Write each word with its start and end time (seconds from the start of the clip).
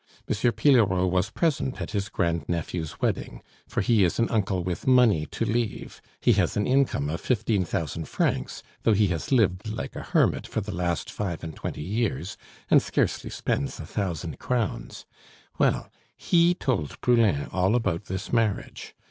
M. 0.27 0.33
Pillerault 0.53 1.11
was 1.11 1.29
present 1.29 1.79
at 1.79 1.91
his 1.91 2.09
grand 2.09 2.45
nephew's 2.49 2.99
wedding 3.01 3.43
for 3.67 3.81
he 3.81 4.03
is 4.03 4.17
an 4.17 4.29
uncle 4.31 4.63
with 4.63 4.87
money 4.87 5.27
to 5.27 5.45
leave; 5.45 6.01
he 6.19 6.33
has 6.33 6.57
an 6.57 6.65
income 6.65 7.07
of 7.07 7.21
fifteen 7.21 7.63
thousand 7.65 8.05
francs, 8.07 8.63
though 8.81 8.93
he 8.95 9.09
has 9.09 9.31
lived 9.31 9.67
like 9.69 9.95
a 9.95 10.01
hermit 10.01 10.47
for 10.47 10.59
the 10.59 10.73
last 10.73 11.11
five 11.11 11.43
and 11.43 11.55
twenty 11.55 11.83
years, 11.83 12.35
and 12.67 12.81
scarcely 12.81 13.29
spends 13.29 13.79
a 13.79 13.85
thousand 13.85 14.39
crowns 14.39 15.05
well, 15.59 15.91
he 16.17 16.55
told 16.55 16.99
Poulain 17.01 17.45
all 17.51 17.75
about 17.75 18.05
this 18.05 18.33
marriage. 18.33 18.95